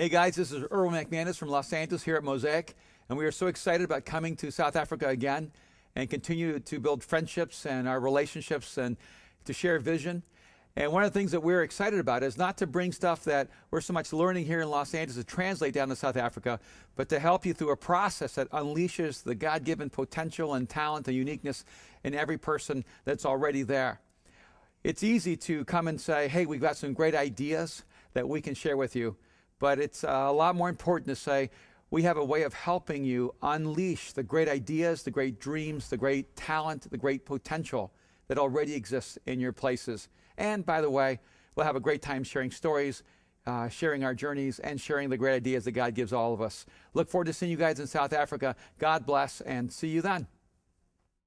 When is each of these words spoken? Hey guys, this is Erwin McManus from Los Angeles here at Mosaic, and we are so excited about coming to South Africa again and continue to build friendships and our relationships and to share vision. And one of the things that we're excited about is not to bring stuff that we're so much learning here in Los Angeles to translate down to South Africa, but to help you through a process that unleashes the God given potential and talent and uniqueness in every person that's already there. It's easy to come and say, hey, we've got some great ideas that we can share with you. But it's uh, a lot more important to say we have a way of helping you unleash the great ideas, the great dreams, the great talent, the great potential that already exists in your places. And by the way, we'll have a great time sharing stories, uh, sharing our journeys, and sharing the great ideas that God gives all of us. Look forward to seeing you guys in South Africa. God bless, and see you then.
Hey 0.00 0.08
guys, 0.08 0.36
this 0.36 0.52
is 0.52 0.64
Erwin 0.70 0.94
McManus 0.94 1.36
from 1.36 1.48
Los 1.48 1.72
Angeles 1.72 2.04
here 2.04 2.14
at 2.14 2.22
Mosaic, 2.22 2.76
and 3.08 3.18
we 3.18 3.24
are 3.24 3.32
so 3.32 3.48
excited 3.48 3.84
about 3.84 4.04
coming 4.04 4.36
to 4.36 4.52
South 4.52 4.76
Africa 4.76 5.08
again 5.08 5.50
and 5.96 6.08
continue 6.08 6.60
to 6.60 6.78
build 6.78 7.02
friendships 7.02 7.66
and 7.66 7.88
our 7.88 7.98
relationships 7.98 8.78
and 8.78 8.96
to 9.44 9.52
share 9.52 9.76
vision. 9.80 10.22
And 10.76 10.92
one 10.92 11.02
of 11.02 11.12
the 11.12 11.18
things 11.18 11.32
that 11.32 11.42
we're 11.42 11.64
excited 11.64 11.98
about 11.98 12.22
is 12.22 12.38
not 12.38 12.58
to 12.58 12.66
bring 12.68 12.92
stuff 12.92 13.24
that 13.24 13.48
we're 13.72 13.80
so 13.80 13.92
much 13.92 14.12
learning 14.12 14.46
here 14.46 14.60
in 14.60 14.70
Los 14.70 14.94
Angeles 14.94 15.16
to 15.16 15.24
translate 15.24 15.74
down 15.74 15.88
to 15.88 15.96
South 15.96 16.16
Africa, 16.16 16.60
but 16.94 17.08
to 17.08 17.18
help 17.18 17.44
you 17.44 17.52
through 17.52 17.72
a 17.72 17.76
process 17.76 18.36
that 18.36 18.48
unleashes 18.50 19.24
the 19.24 19.34
God 19.34 19.64
given 19.64 19.90
potential 19.90 20.54
and 20.54 20.68
talent 20.68 21.08
and 21.08 21.16
uniqueness 21.16 21.64
in 22.04 22.14
every 22.14 22.38
person 22.38 22.84
that's 23.04 23.26
already 23.26 23.64
there. 23.64 24.00
It's 24.84 25.02
easy 25.02 25.36
to 25.38 25.64
come 25.64 25.88
and 25.88 26.00
say, 26.00 26.28
hey, 26.28 26.46
we've 26.46 26.60
got 26.60 26.76
some 26.76 26.92
great 26.92 27.16
ideas 27.16 27.82
that 28.12 28.28
we 28.28 28.40
can 28.40 28.54
share 28.54 28.76
with 28.76 28.94
you. 28.94 29.16
But 29.58 29.78
it's 29.78 30.04
uh, 30.04 30.26
a 30.28 30.32
lot 30.32 30.54
more 30.54 30.68
important 30.68 31.08
to 31.08 31.16
say 31.16 31.50
we 31.90 32.02
have 32.02 32.16
a 32.16 32.24
way 32.24 32.42
of 32.42 32.52
helping 32.52 33.04
you 33.04 33.34
unleash 33.42 34.12
the 34.12 34.22
great 34.22 34.48
ideas, 34.48 35.02
the 35.02 35.10
great 35.10 35.40
dreams, 35.40 35.88
the 35.88 35.96
great 35.96 36.36
talent, 36.36 36.90
the 36.90 36.98
great 36.98 37.24
potential 37.24 37.92
that 38.28 38.38
already 38.38 38.74
exists 38.74 39.18
in 39.26 39.40
your 39.40 39.52
places. 39.52 40.08
And 40.36 40.64
by 40.64 40.80
the 40.80 40.90
way, 40.90 41.18
we'll 41.54 41.66
have 41.66 41.76
a 41.76 41.80
great 41.80 42.02
time 42.02 42.22
sharing 42.22 42.50
stories, 42.50 43.02
uh, 43.46 43.68
sharing 43.68 44.04
our 44.04 44.14
journeys, 44.14 44.58
and 44.58 44.80
sharing 44.80 45.08
the 45.08 45.16
great 45.16 45.34
ideas 45.34 45.64
that 45.64 45.72
God 45.72 45.94
gives 45.94 46.12
all 46.12 46.34
of 46.34 46.42
us. 46.42 46.66
Look 46.92 47.08
forward 47.08 47.24
to 47.26 47.32
seeing 47.32 47.50
you 47.50 47.56
guys 47.56 47.80
in 47.80 47.86
South 47.86 48.12
Africa. 48.12 48.54
God 48.78 49.06
bless, 49.06 49.40
and 49.40 49.72
see 49.72 49.88
you 49.88 50.02
then. 50.02 50.26